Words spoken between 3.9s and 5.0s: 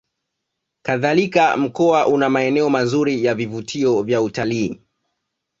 vya utalii